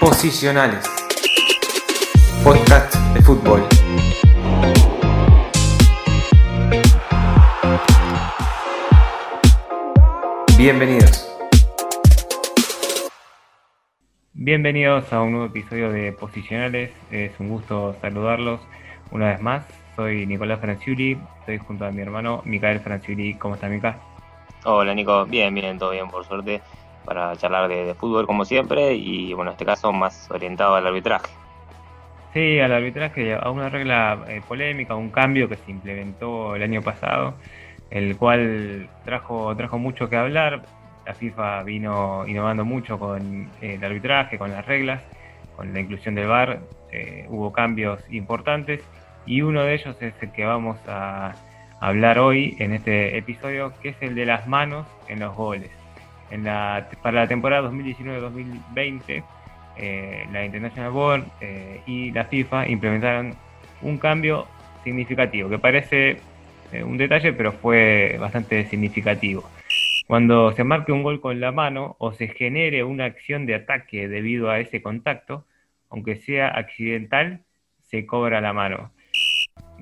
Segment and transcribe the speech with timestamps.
[0.00, 0.82] Posicionales.
[2.42, 3.62] Podcast de fútbol.
[10.56, 11.28] Bienvenidos.
[14.32, 16.92] Bienvenidos a un nuevo episodio de Posicionales.
[17.10, 18.58] Es un gusto saludarlos
[19.10, 19.66] una vez más.
[19.96, 23.34] Soy Nicolás Franciuli, estoy junto a mi hermano Micael Franciuli.
[23.34, 23.98] ¿Cómo está, Mica?
[24.64, 25.26] Hola, Nico.
[25.26, 26.62] Bien, bien, todo bien, por suerte,
[27.04, 31.26] para charlar de, fútbol como siempre y, bueno, en este caso más orientado al arbitraje.
[32.32, 36.80] Sí, al arbitraje, a una regla eh, polémica, un cambio que se implementó el año
[36.80, 37.34] pasado,
[37.90, 40.62] el cual trajo, trajo mucho que hablar.
[41.04, 45.02] La FIFA vino innovando mucho con eh, el arbitraje, con las reglas,
[45.56, 46.60] con la inclusión del VAR.
[46.92, 48.80] Eh, hubo cambios importantes
[49.26, 51.34] y uno de ellos es el que vamos a
[51.80, 55.79] hablar hoy en este episodio, que es el de las manos en los goles.
[56.30, 59.24] En la, para la temporada 2019-2020,
[59.76, 63.34] eh, la International Board eh, y la FIFA implementaron
[63.82, 64.46] un cambio
[64.84, 66.18] significativo, que parece
[66.72, 69.48] eh, un detalle, pero fue bastante significativo.
[70.06, 74.08] Cuando se marque un gol con la mano o se genere una acción de ataque
[74.08, 75.46] debido a ese contacto,
[75.88, 77.42] aunque sea accidental,
[77.82, 78.92] se cobra la mano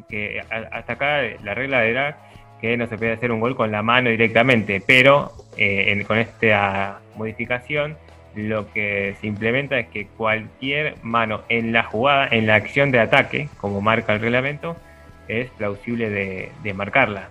[0.09, 2.28] que hasta acá la regla era
[2.61, 7.01] que no se puede hacer un gol con la mano directamente, pero eh, con esta
[7.17, 7.97] modificación
[8.35, 13.01] lo que se implementa es que cualquier mano en la jugada, en la acción de
[13.01, 14.77] ataque, como marca el reglamento,
[15.27, 17.29] es plausible de, marcarla.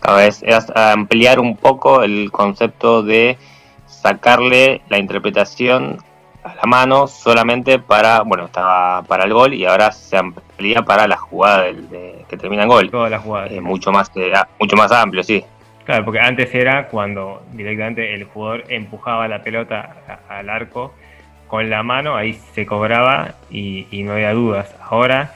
[0.00, 3.36] Cada vez es ampliar un poco el concepto de
[3.86, 5.98] sacarle la interpretación
[6.48, 11.06] a la mano solamente para, bueno, estaba para el gol y ahora se amplía para
[11.06, 12.90] la jugada del, de, que termina en gol.
[12.90, 13.48] Toda la jugada.
[13.48, 15.44] Eh, mucho, más, eh, mucho más amplio, sí.
[15.84, 19.96] Claro, porque antes era cuando directamente el jugador empujaba la pelota
[20.28, 20.92] al arco
[21.46, 24.74] con la mano, ahí se cobraba y, y no había dudas.
[24.82, 25.32] Ahora,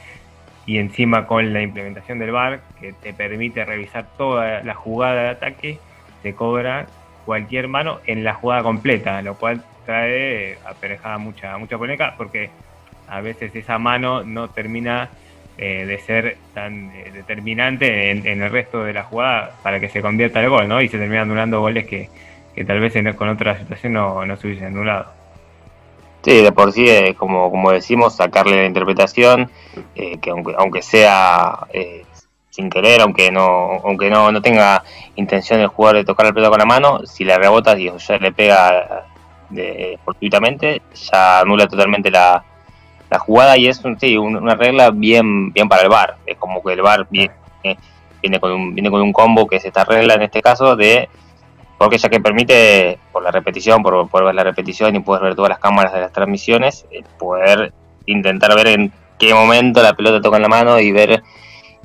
[0.65, 5.29] y encima con la implementación del VAR, que te permite revisar toda la jugada de
[5.29, 5.79] ataque,
[6.21, 6.85] se cobra
[7.25, 12.49] cualquier mano en la jugada completa, lo cual trae aparejada mucha, mucha polémica porque
[13.07, 15.09] a veces esa mano no termina
[15.57, 20.01] eh, de ser tan eh, determinante en, el resto de la jugada para que se
[20.01, 20.81] convierta el gol, ¿no?
[20.81, 22.09] Y se terminan anulando goles que,
[22.65, 25.07] tal vez con otra situación no, no se hubiesen anulado.
[26.23, 29.51] Sí, de por sí, eh, como, como decimos, sacarle la interpretación,
[29.93, 31.67] que aunque, aunque sea
[32.49, 34.83] sin querer, aunque no aunque no, no tenga
[35.15, 38.17] intención el jugador de tocar el pelota con la mano, si le rebota y ya
[38.17, 39.05] le pega
[39.53, 42.43] de, fortuitamente, ya anula totalmente la,
[43.13, 46.15] la jugada y es sí, una regla bien, bien para el VAR.
[46.25, 47.31] Es como que el VAR viene,
[48.21, 51.09] viene, con un, viene con un combo que es esta regla en este caso de
[51.77, 55.35] porque ya que permite por la repetición, por poder ver la repetición y poder ver
[55.35, 57.73] todas las cámaras de las transmisiones, eh, poder
[58.05, 61.21] intentar ver en qué momento la pelota toca en la mano y ver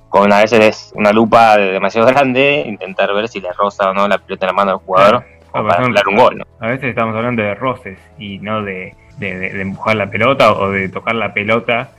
[0.08, 4.18] con a veces una lupa demasiado grande, intentar ver si le roza o no la
[4.18, 6.47] pelota en la mano del jugador un gol.
[6.60, 11.14] A veces estamos hablando de roces y no de, empujar la pelota o de tocar
[11.14, 11.91] la pelota.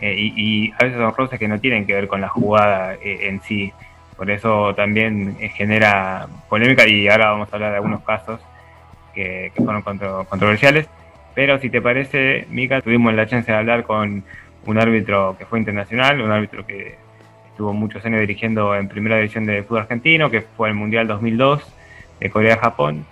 [0.00, 3.28] Eh, y, a veces son roces que no tienen que ver con la jugada eh,
[3.28, 3.72] en sí.
[4.16, 8.40] Por eso también eh, genera polémica y ahora vamos a hablar de algunos casos
[9.14, 10.88] que, fueron controversiales.
[11.34, 14.22] Pero si te parece, Mica, tuvimos la chance de hablar con
[14.66, 16.96] un árbitro que fue internacional, un árbitro que
[17.48, 21.62] estuvo muchos años dirigiendo en primera división de fútbol argentino, que fue el Mundial 2002
[22.22, 23.04] de Corea-Japón.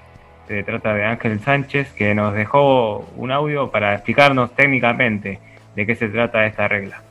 [0.46, 5.40] Se trata de Ángel Sánchez, que nos dejó un audio para explicarnos técnicamente
[5.74, 7.02] de qué se trata esta regla.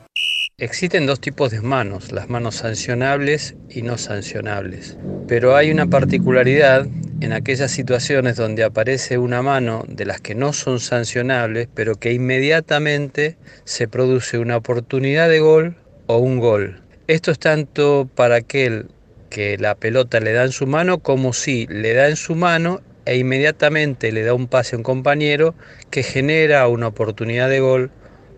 [0.56, 4.98] Existen dos tipos de manos, las manos sancionables y no sancionables.
[5.26, 6.86] Pero hay una particularidad
[7.20, 12.12] en aquellas situaciones donde aparece una mano de las que no son sancionables, pero que
[12.12, 16.82] inmediatamente se produce una oportunidad de gol o un gol.
[17.06, 18.88] Esto es tanto para aquel
[19.30, 22.82] que la pelota le da en su mano como si le da en su mano
[23.06, 25.54] e inmediatamente le da un pase a un compañero
[25.90, 27.90] que genera una oportunidad de gol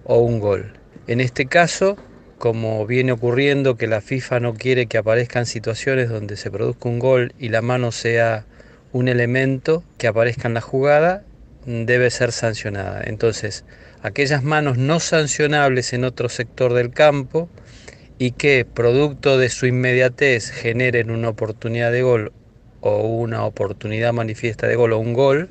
[0.04, 0.74] o un gol.
[1.08, 1.96] En este caso,
[2.38, 6.98] como viene ocurriendo que la FIFA no quiere que aparezcan situaciones donde se produzca un
[6.98, 8.46] gol y la mano sea
[8.92, 11.24] un elemento que aparezca en la jugada,
[11.66, 13.02] debe ser sancionada.
[13.04, 13.64] Entonces,
[14.02, 17.48] aquellas manos no sancionables en otro sector del campo,
[18.18, 22.32] y que producto de su inmediatez generen una oportunidad de gol
[22.80, 25.50] o una oportunidad manifiesta de gol o un gol,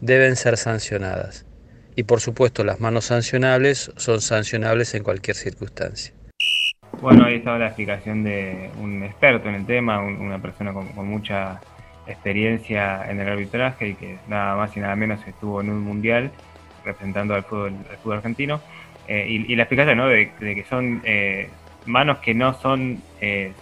[0.00, 1.46] deben ser sancionadas.
[1.94, 6.14] Y por supuesto las manos sancionables son sancionables en cualquier circunstancia.
[7.00, 11.60] Bueno, ahí estaba la explicación de un experto en el tema, una persona con, mucha
[12.06, 16.30] experiencia en el arbitraje y que nada más y nada menos estuvo en un mundial
[16.84, 17.74] representando al fútbol,
[18.16, 18.60] argentino,
[19.08, 21.02] y, la explicación de, que son
[21.86, 23.02] manos que no son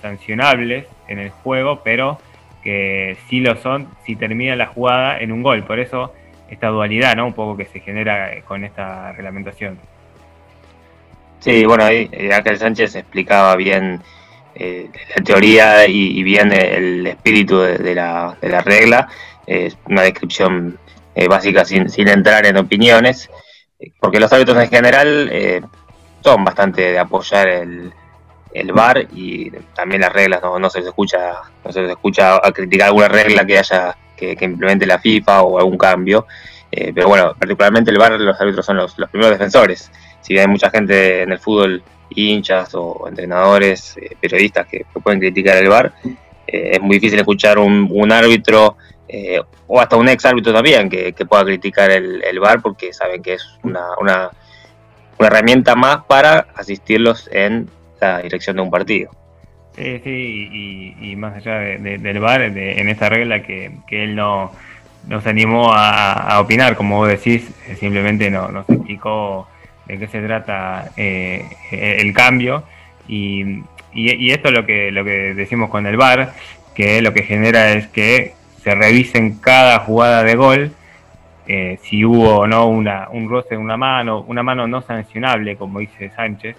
[0.01, 2.19] sancionables en el juego, pero
[2.63, 5.65] que sí lo son si termina la jugada en un gol.
[5.65, 6.13] Por eso
[6.49, 7.27] esta dualidad, ¿no?
[7.27, 9.79] Un poco que se genera con esta reglamentación.
[11.39, 14.03] Sí, bueno, ahí Ángel Sánchez explicaba bien
[14.55, 19.09] eh, la teoría y, bien el espíritu de, la, regla.
[19.47, 20.79] Es una descripción
[21.15, 23.31] eh, básica sin, sin, entrar en opiniones,
[24.01, 25.63] porque los hábitos en general eh,
[26.21, 27.93] son bastante de apoyar el,
[28.53, 32.37] el VAR y también las reglas, no, no se les escucha, no se les escucha
[32.37, 36.27] a criticar alguna regla que haya que, implemente la FIFA o algún cambio.
[36.71, 40.71] pero bueno, particularmente el VAR, los árbitros son los, primeros defensores si bien hay mucha
[40.71, 45.93] gente en el fútbol, hinchas o entrenadores, eh, periodistas que, pueden criticar el VAR,
[46.47, 48.77] eh, es muy difícil escuchar un, un árbitro
[49.09, 53.35] eh, o hasta un ex árbitro también que, pueda criticar el, VAR porque saben que
[53.35, 54.31] es una, una,
[55.19, 57.69] herramienta más para asistirlos en
[58.23, 59.11] dirección de un partido.
[59.77, 64.53] Sí, sí, y, más allá del VAR, en esta regla que, que él no
[65.09, 69.49] nos animó a, opinar, como vos decís, simplemente no, nos explicó
[69.87, 72.65] de qué se trata eh, el cambio.
[73.09, 73.63] Y,
[73.93, 76.33] y, esto es lo que, lo que decimos con el VAR,
[76.75, 80.73] que lo que genera es que se revisen cada jugada de gol,
[81.47, 85.57] eh, si hubo o no una, un roce en una mano, una mano no sancionable,
[85.57, 86.57] como dice Sánchez,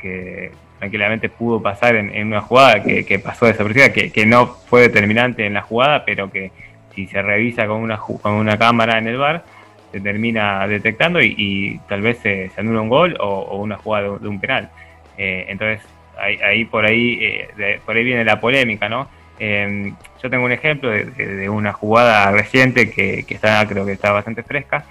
[0.00, 4.82] que tranquilamente pudo pasar en, una jugada que, que pasó desapercibida, que, que no fue
[4.82, 6.50] determinante en la jugada, pero que
[6.94, 9.44] si se revisa con una, con una cámara en el VAR,
[9.92, 14.40] se termina detectando y, tal vez se, anula un gol o, una jugada de, un
[14.40, 14.70] penal.
[15.18, 15.84] Eh, entonces,
[16.18, 19.08] ahí, por ahí eh, por ahí viene la polémica, ¿no?
[19.38, 24.42] Em, yo tengo un ejemplo de, una jugada reciente que, está, creo que está bastante
[24.42, 24.84] fresca,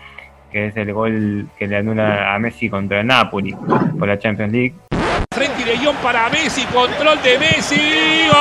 [0.51, 3.55] que es el gol que le anula a Messi contra Napoli
[3.97, 4.88] por la Champions League.
[5.39, 8.27] Frente de Guión para Messi, control de Messi.
[8.29, 8.39] ¡Oh!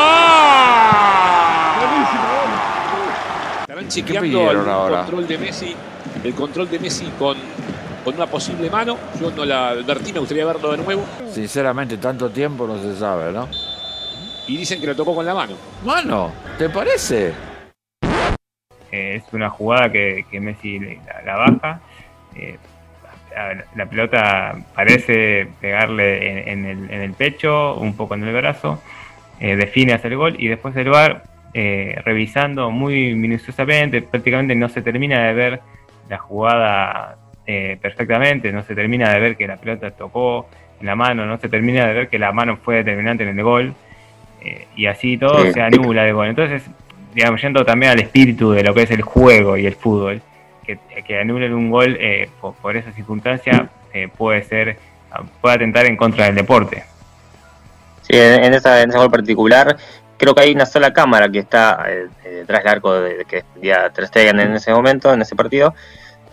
[3.60, 5.76] Estarán chequeando el control de Messi
[6.24, 7.36] el control de Messi con,
[8.04, 8.98] con una posible mano.
[9.20, 11.04] Yo no la advertí, me gustaría verlo de nuevo.
[11.32, 13.48] Sinceramente, tanto tiempo no se sabe, ¿no?
[14.48, 15.54] Y dicen que lo tocó con la mano.
[15.84, 17.32] Mano, ¿te parece?
[18.90, 20.80] Eh, es una jugada que, Messi
[21.24, 21.80] la, baja.
[22.34, 22.58] Eh,
[23.74, 28.82] la pelota parece pegarle en, el, pecho, un poco en el brazo,
[29.40, 31.24] eh, define hacia el gol y después el VAR,
[32.04, 35.60] revisando muy minuciosamente, prácticamente no se termina de ver
[36.08, 37.16] la jugada
[37.50, 40.50] eh, perfectamente, no se termina de ver que la pelota tocó
[40.80, 43.42] en la mano, no se termina de ver que la mano fue determinante en el
[43.42, 43.74] gol,
[44.42, 46.28] eh, y así todo se anula de gol.
[46.28, 46.62] Entonces,
[47.14, 50.20] digamos, yendo también al espíritu de lo que es el juego y el fútbol,
[50.76, 53.68] que, que anulen un gol eh, por, esa circunstancia
[54.16, 54.78] puede ser,
[55.40, 56.84] puede atentar en contra del deporte.
[58.02, 59.76] Sí, en, esa, en ese gol particular,
[60.16, 61.84] creo que hay una sola cámara que está
[62.22, 65.74] detrás del arco de, que ya Stegen en ese momento, en ese partido,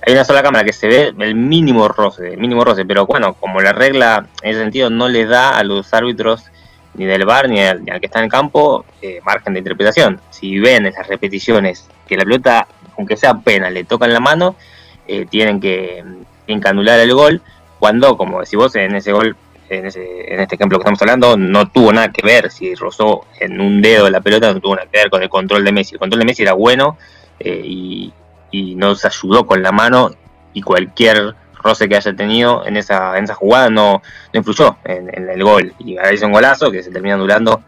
[0.05, 3.33] hay una sola cámara que se ve el mínimo roce, el mínimo roce, pero bueno,
[3.33, 6.45] como la regla en ese sentido no le da a los árbitros
[6.93, 10.19] ni del bar ni al, que está en el campo eh, margen de interpretación.
[10.29, 14.55] Si ven esas repeticiones que la pelota, aunque sea pena, le tocan la mano,
[15.07, 16.03] eh, tienen que,
[16.63, 17.41] anular el gol,
[17.79, 19.35] cuando, como decís vos, en ese gol,
[19.69, 23.25] en, ese, en este ejemplo que estamos hablando, no tuvo nada que ver si rozó
[23.39, 25.95] en un dedo la pelota, no tuvo nada que ver con el control de Messi.
[25.95, 26.97] El control de Messi era bueno
[27.39, 28.13] eh, y,
[28.51, 30.11] y nos ayudó con la mano
[30.53, 34.01] y cualquier roce que haya tenido en esa, en esa jugada no,
[34.33, 35.73] no influyó en, el gol.
[35.79, 37.61] Y ahora hizo un golazo que se termina anulando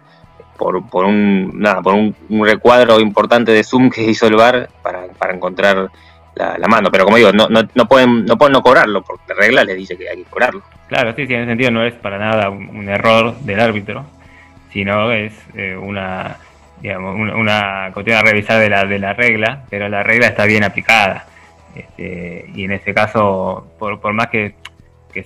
[0.58, 5.08] por, por un nada, por un, recuadro importante de zoom que hizo el VAR para,
[5.18, 5.90] para encontrar
[6.36, 6.90] la, mano.
[6.92, 9.78] Pero como digo, no, no, no, pueden, no pueden no cobrarlo, porque la regla les
[9.78, 10.62] dice que hay que cobrarlo.
[10.88, 14.06] Claro, sí, en ese sentido no es para nada un, error del árbitro,
[14.72, 16.38] sino es eh, una
[16.82, 20.64] digamos, una, cuestión a revisar de la, de la regla, pero la regla está bien
[20.64, 21.26] aplicada.
[21.76, 24.56] Este, y en ese caso, por, por más que,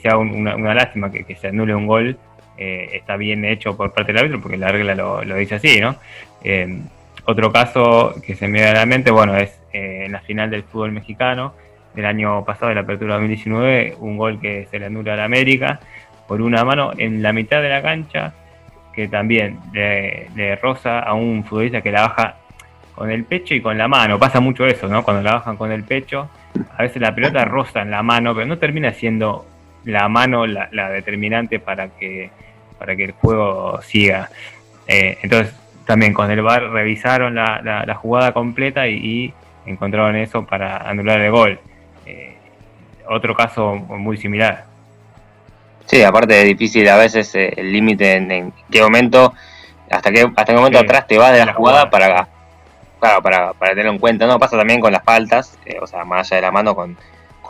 [0.01, 2.17] sea una, lástima que, se anule un gol,
[2.57, 5.95] eh, está bien hecho por parte del árbitro porque la regla lo, dice así, ¿no?
[6.43, 6.81] Eh,
[7.25, 10.49] otro caso que se me viene a la mente, bueno, es eh, en la final
[10.49, 11.53] del fútbol mexicano
[11.93, 15.25] del año pasado, de la apertura 2019, un gol que se le anula a la
[15.25, 15.79] América
[16.27, 18.33] por una mano en la mitad de la cancha
[18.93, 22.35] que también le, roza a un futbolista que la baja
[22.95, 24.19] con el pecho y con la mano.
[24.19, 25.03] Pasa mucho eso, ¿no?
[25.03, 26.29] Cuando la bajan con el pecho,
[26.77, 29.45] a veces la pelota roza en la mano, pero no termina siendo
[29.85, 32.29] la mano la, determinante para que,
[32.77, 34.29] para que el juego siga.
[34.87, 35.53] Eh, entonces,
[35.85, 39.33] también con el VAR revisaron la, jugada completa y,
[39.65, 41.59] encontraron eso para anular el gol.
[42.05, 42.35] Eh,
[43.07, 44.65] otro caso muy similar.
[45.85, 49.33] Sí, aparte es difícil a veces eh, el límite en, en, qué momento,
[49.89, 51.89] hasta qué, hasta qué momento Sí, atrás te vas de la, la jugada, jugada.
[51.89, 52.27] para
[53.01, 54.25] claro, para, para tenerlo en cuenta.
[54.27, 56.95] No pasa también con las faltas, eh, o sea, más allá de la mano con,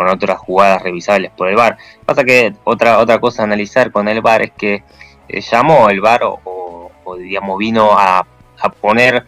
[0.01, 1.77] con otras jugadas revisables por el VAR.
[2.05, 4.83] Pasa que otra otra cosa a analizar con el VAR es que
[5.27, 8.25] eh, llamó el VAR o, o- o, digamos vino a,
[8.59, 9.25] a poner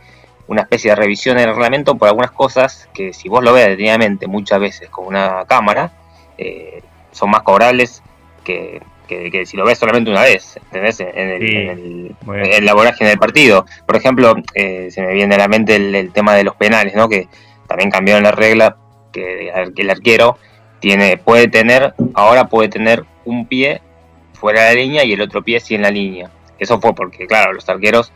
[0.48, 3.68] una especie de revisión en el reglamento por algunas cosas que si vos lo ves
[3.68, 5.92] detenidamente muchas veces con una cámara
[6.38, 8.01] eh, son más cobrables
[8.44, 11.00] que, que- que si lo ves solamente una vez, ¿entendés?
[11.00, 12.15] En el, Sí, en el,
[12.46, 13.65] en la vorágine del partido.
[13.86, 16.96] Por ejemplo, eh, se me viene a la mente el, el tema de los penales,
[16.96, 17.08] ¿no?
[17.08, 17.27] Que
[17.68, 18.75] también cambiaron la regla
[19.12, 20.38] que el arquero
[20.83, 23.81] tiene puede tener, ahora puede tener un pie
[24.33, 26.29] fuera de la línea y el otro pie sí en la línea.
[26.59, 28.11] Eso fue porque, claro, los arqueros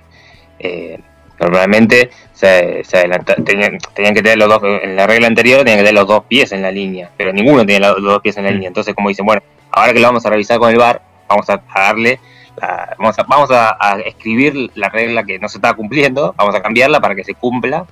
[0.59, 0.99] eh,
[1.39, 3.07] normalmente se, se
[3.45, 6.25] tenían, tenían que tener los dos, en la regla anterior tenían que tener los dos
[6.27, 8.53] pies en la línea, pero ninguno tenía los, los dos pies en la Mm.
[8.55, 8.67] línea.
[8.67, 11.61] Entonces, como dicen, bueno, ahora que lo vamos a revisar con el VAR, vamos a,
[11.73, 12.19] a darle,
[12.61, 16.53] la- vamos, a, vamos a, a escribir la regla que no se estaba cumpliendo, vamos
[16.53, 17.85] a cambiarla para que se cumpla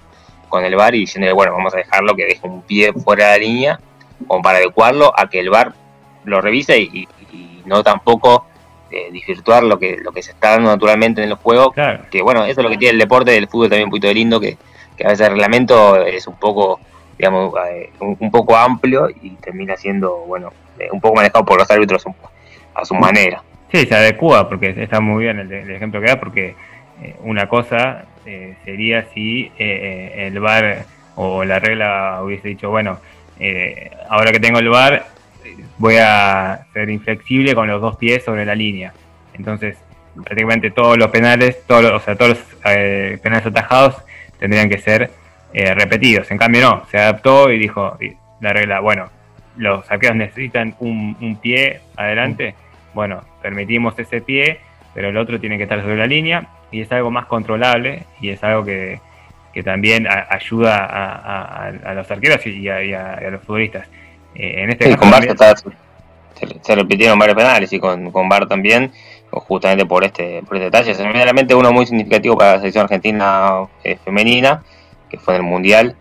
[0.50, 3.32] con el VAR y diciéndole, bueno, vamos a dejarlo que deje un pie fuera de
[3.32, 3.79] la línea,
[4.28, 5.74] como para adecuarlo a que el VAR
[6.24, 8.46] lo revise y, y no tampoco
[8.92, 12.04] eh, desvirtuar lo que, lo que se está dando naturalmente en el juego, Claro.
[12.10, 14.14] que bueno, eso es lo que tiene el deporte del fútbol también un poquito de
[14.14, 14.58] lindo, que,
[14.96, 16.80] que a veces el reglamento es un poco,
[17.18, 21.58] digamos, eh, un, un poco amplio y termina siendo, bueno, eh, un poco manejado por
[21.60, 22.06] los árbitros
[22.74, 23.42] a su manera.
[23.72, 26.56] Sí, se adecua, porque está muy bien el, el ejemplo que da, porque
[27.02, 33.00] eh, una cosa eh, sería si el VAR o la regla hubiese dicho, bueno,
[33.39, 35.01] eh, ahora que tengo el eh,
[35.77, 38.94] voy a ser inflexible con los dos pies sobre la línea.
[39.34, 39.77] Entonces,
[40.24, 43.96] prácticamente todos los penales, todos los- o sea, todos los eh, penales atajados
[44.39, 45.12] tendrían que ser
[45.54, 46.30] eh, repetidos.
[46.32, 47.98] En cambio, no, se adaptó y dijo
[48.42, 49.10] la regla, bueno,
[49.58, 52.56] los arqueros necesitan un pie adelante,
[52.94, 54.60] bueno, permitimos ese pie,
[54.94, 58.30] pero el otro tiene que estar sobre la línea y es algo más controlable y
[58.30, 59.00] es algo que,
[59.56, 63.88] que también a- ayuda a, a- a los arqueros y a, y y los futbolistas.
[64.36, 67.80] Eh, en este Sí, caso con se, también- está- se- se repitieron varios penales y
[67.80, 68.92] con, con VAR también,
[69.32, 70.94] justamente por este, por este detalle.
[70.94, 74.62] Se me viene a la mente uno muy significativo para la selección argentina eh, femenina,
[75.10, 75.96] que fue en el Mundial,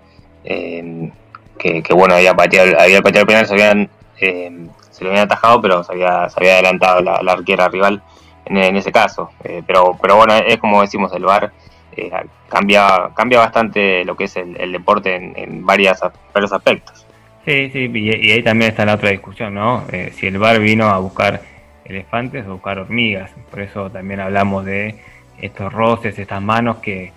[0.45, 1.11] eh,
[1.59, 3.89] que, que, bueno, había pateado, había pateado el penal, se, habían,
[4.21, 8.03] eh, se lo habían atajado, pero se había, se había adelantado la, la arquera rival
[8.47, 9.31] en, en ese caso.
[9.45, 11.53] Eh, pero, pero bueno, es como decimos, el VAR
[11.97, 12.11] eh,
[12.49, 16.01] cambia, cambia bastante lo que es el, deporte en, en varias,
[16.33, 17.07] varios aspectos.
[17.45, 19.85] Sí, sí, y, ahí también está la otra discusión, ¿no?
[19.93, 21.43] Eh, si el bar vino a buscar
[21.85, 23.31] elefantes o buscar hormigas.
[23.51, 24.95] Por eso también hablamos de
[25.41, 27.13] estos roces, estas manos que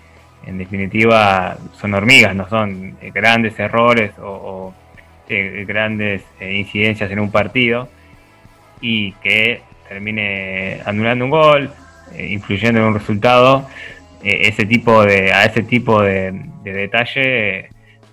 [0.46, 4.74] en definitiva son hormigas, no son eh, grandes errores o,
[5.66, 7.86] grandes incidencias en un partido
[8.80, 11.70] y que termine anulando un gol,
[12.18, 13.68] influyendo en un resultado.
[14.22, 16.32] Eh, ese tipo de, a ese tipo de,
[16.62, 17.68] de detalle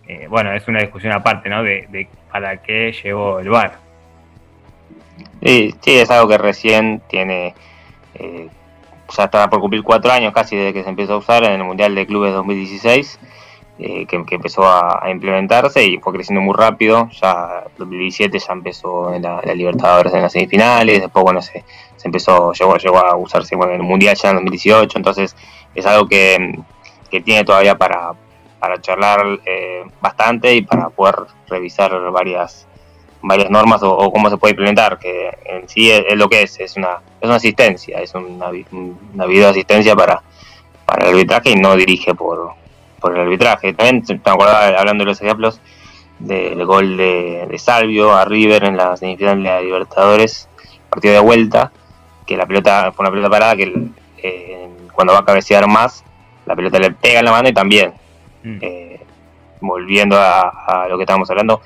[0.08, 1.64] eh, bueno, es una discusión aparte, ¿no?
[1.64, 3.80] De, para qué llegó el VAR.
[5.44, 7.56] Sí, sí, es algo que recién tiene,
[8.16, 8.48] eh,
[9.16, 11.64] ya está por cumplir cuatro años casi desde que se empezó a usar en el
[11.64, 13.20] Mundial de Clubes 2016,
[13.78, 17.10] eh, que, empezó a, implementarse y fue creciendo muy rápido.
[17.22, 21.66] Ya en 2017 ya empezó en la, la, Libertadores en las semifinales, después bueno se,
[21.98, 25.36] se empezó, llegó, llegó a usarse bueno, en el Mundial ya en 2018, entonces
[25.74, 26.58] es algo que,
[27.12, 28.14] que tiene todavía para,
[28.60, 31.16] para charlar eh, bastante y para poder
[31.50, 32.68] revisar varias
[33.22, 36.78] varias normas o, cómo se puede implementar, que en sí es, lo que es, es
[36.78, 38.52] una, es una asistencia, es una,
[39.14, 40.22] una video asistencia para,
[40.86, 42.54] para el arbitraje y no dirige por,
[43.06, 43.72] por el arbitraje.
[43.74, 45.62] También me acordaba, hablando de los ejemplos,
[46.18, 50.50] del gol de, de, Salvio a River en la semifinal de la Libertadores,
[50.90, 51.72] partido de vuelta,
[52.26, 53.92] que la pelota fue una pelota parada que
[54.24, 56.04] eh, cuando va a cabecear más,
[56.48, 57.94] la pelota le pega en la mano y también,
[58.44, 58.58] mm.
[58.60, 59.00] eh,
[59.62, 61.62] volviendo a, a, lo que estábamos hablando,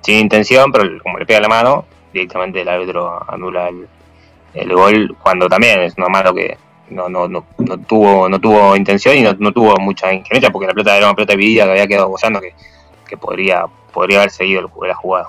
[0.00, 3.88] sin intención, pero como le pega la mano, directamente el árbitro anula el,
[4.54, 6.56] el gol, cuando también es una mano que
[6.90, 10.66] no, no, no, no tuvo no tuvo intención y no, no tuvo mucha injerencia, porque
[10.68, 12.52] la pelota era una pelota dividida que había quedado gozando que,
[13.08, 15.28] que podría, podría haber seguido el, la jugada.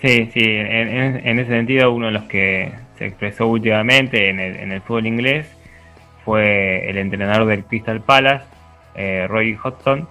[0.00, 4.56] Sí, sí, en, en, ese sentido uno de los que se expresó últimamente en el,
[4.56, 5.46] en el fútbol inglés
[6.24, 8.44] fue el entrenador del Crystal Palace,
[8.94, 10.08] eh, Roy Hodgson,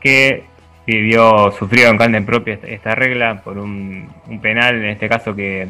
[0.00, 0.44] que
[0.86, 5.68] vivió, sufrió en carne propia esta regla por un, un, penal, en este caso que,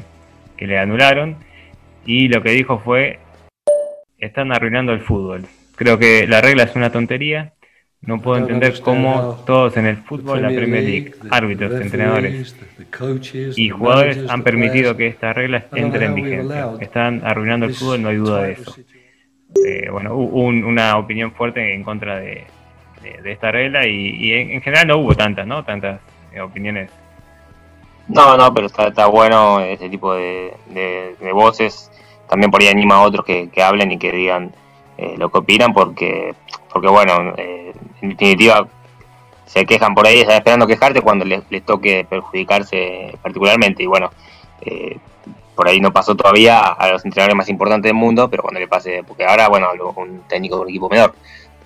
[0.56, 1.36] que, le anularon,
[2.06, 3.18] y lo que dijo fue,
[4.18, 5.46] están arruinando el fútbol.
[5.76, 7.52] Creo que la regla es una tontería,
[8.00, 12.54] No puedo entender cómo todos en el fútbol, la Premier League, árbitros, entrenadores
[13.56, 16.70] y jugadores han permitido que esta regla entre en vigencia.
[16.80, 18.76] Están arruinando el fútbol, no hay duda de eso.
[19.64, 22.46] Eh, bueno, hubo una opinión fuerte en contra de,
[23.24, 25.64] esta regla y, en, general no hubo tantas, ¿no?
[25.64, 26.00] Tantas
[26.32, 26.90] eh, opiniones.
[28.08, 30.52] No, no, pero está, bueno ese tipo de,
[31.32, 31.90] voces.
[32.28, 34.52] También por ahí anima a otros que, hablen y que digan
[34.96, 36.34] eh, lo que opinan porque,
[36.72, 38.66] porque bueno, en definitiva
[39.46, 43.82] se quejan por ahí, están esperando quejarte cuando les, toque perjudicarse particularmente.
[43.82, 44.10] Y bueno,
[45.58, 48.68] por ahí no pasó todavía a los entrenadores más importantes del mundo, pero cuando le
[48.68, 49.66] pase, porque ahora, bueno,
[49.96, 51.14] un técnico de un equipo menor,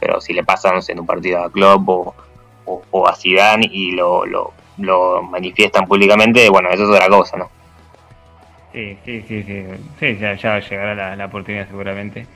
[0.00, 4.24] pero si le pasa, no en un partido a Klopp o, a Zidane y lo,
[4.24, 7.50] lo, manifiestan públicamente, bueno, eso es otra cosa, ¿no?
[8.72, 9.64] Sí, sí, sí, sí,
[10.00, 12.26] sí ya, llegará la, oportunidad seguramente.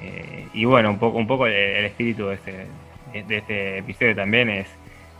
[0.00, 2.66] Eh, y bueno, un poco, un poco el, espíritu de este,
[3.12, 4.68] de este episodio también es,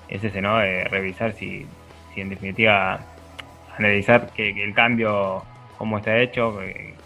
[0.09, 0.59] es ese, ¿no?
[0.59, 1.67] De revisar si,
[2.15, 3.01] si en definitiva
[3.77, 5.45] analizar que, que el cambio
[5.83, 6.61] cómo está hecho,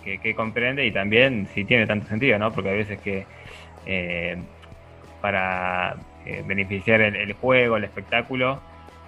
[0.04, 2.52] que, comprende y también si tiene tanto sentido, ¿no?
[2.52, 3.24] Porque hay veces que
[3.86, 4.36] eh,
[5.22, 5.96] para
[6.26, 8.60] eh, beneficiar el, juego, el espectáculo,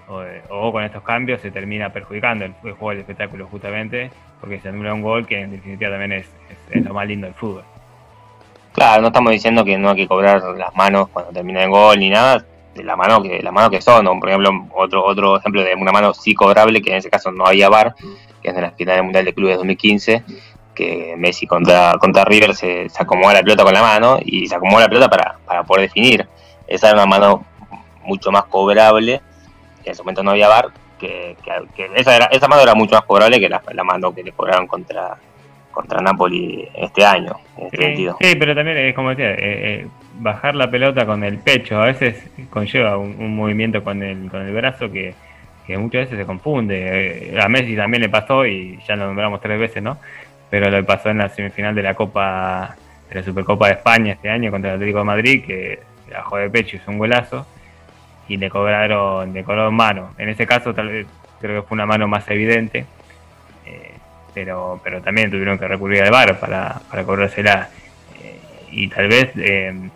[0.08, 4.10] o, con estos cambios se termina perjudicando el, juego, el espectáculo justamente,
[4.40, 6.26] porque se anula un gol que en definitiva también es,
[6.72, 7.64] lo más lindo del fútbol.
[8.72, 11.98] Claro, no estamos diciendo que no hay que cobrar las manos cuando termina el gol
[11.98, 15.62] ni nada, de la mano que la mano que son, por ejemplo, otro otro ejemplo
[15.62, 17.94] de una mano sí cobrable que en ese caso no había VAR,
[18.40, 20.22] que es de la final del Mundial de Clubes 2015,
[20.74, 24.54] que Messi contra, contra River se, se acomoda la pelota con la mano y se
[24.54, 26.28] acomoda la pelota para, para poder definir.
[26.68, 27.44] Esa era una mano
[28.04, 29.20] mucho más cobrable,
[29.82, 30.68] que en ese momento no había VAR,
[30.98, 31.36] que,
[31.94, 34.66] esa, era, esa mano era mucho más cobrable que la, la mano que le cobraron
[34.66, 35.16] contra,
[35.70, 38.16] contra Napoli este año, en este sentido.
[38.20, 41.86] Sí, pero también es como decía, eh, eh, bajar la pelota con el pecho a
[41.86, 45.14] veces conlleva un, movimiento con el, con el brazo que
[45.68, 47.34] que muchas veces se confunde.
[47.34, 49.98] Eh, a Messi también le pasó y ya lo nombramos tres veces, ¿no?
[50.48, 52.74] Pero lo pasó en la semifinal de la Copa,
[53.10, 56.48] de la Supercopa de España este año contra el Atlético de Madrid, que bajó de
[56.48, 57.46] pecho y hizo un golazo
[58.28, 60.14] y le cobraron, le cobraron mano.
[60.18, 61.06] En ese caso tal vez
[61.40, 62.86] creo que fue una mano más evidente,
[63.66, 63.92] eh,
[64.34, 67.68] pero, pero también tuvieron que recurrir al VAR para, para cobrársela.
[68.22, 68.38] Eh,
[68.70, 69.90] y tal vez en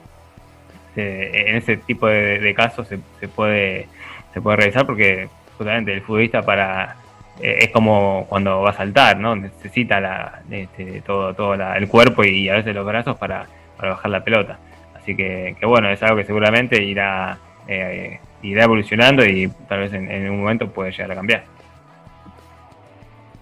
[1.56, 3.88] ese tipo de, casos se, puede
[4.34, 6.96] se puede revisar porque justamente el futbolista para
[7.40, 9.34] eh, es como cuando va a saltar, ¿no?
[9.36, 13.46] Necesita la, este, todo, todo el cuerpo y a veces los brazos para,
[13.78, 14.58] bajar la pelota.
[14.94, 20.30] Así que, bueno, es algo que seguramente irá, eh, irá evolucionando y tal vez en,
[20.30, 21.44] un momento puede llegar a cambiar.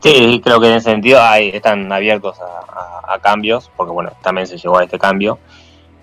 [0.00, 4.56] Sí, creo que en ese sentido hay, están abiertos a, cambios, porque bueno, también se
[4.56, 5.38] llegó a este cambio.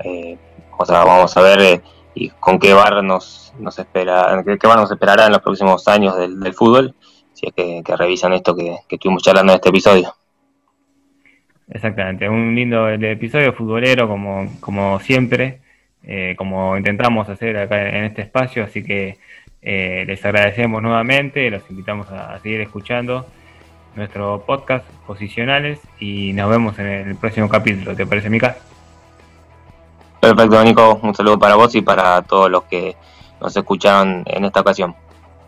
[0.03, 0.37] Eh,
[0.77, 1.81] o sea, vamos a ver
[2.13, 6.15] y con qué bar nos, nos espera, qué, bar nos esperará en los próximos años
[6.17, 6.95] del, fútbol,
[7.33, 10.13] si es que, revisan esto que, estuvimos charlando en este episodio.
[11.69, 15.61] Exactamente, un lindo episodio futbolero como, como siempre,
[16.03, 19.17] eh, como intentamos hacer acá en este espacio, así que
[19.61, 23.27] eh, les agradecemos nuevamente, los invitamos a, seguir escuchando
[23.95, 28.57] nuestro podcast Posicionales y nos vemos en el próximo capítulo, ¿te parece Mica?
[30.19, 30.99] Perfecto, Nico.
[31.01, 32.95] Un saludo para vos y para todos los que
[33.39, 34.95] nos escucharon en esta ocasión.